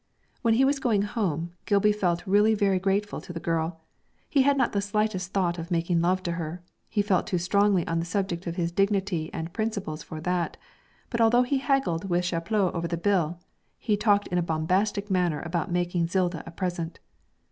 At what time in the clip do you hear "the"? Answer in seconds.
3.31-3.39, 4.71-4.81, 7.99-8.05, 12.87-12.97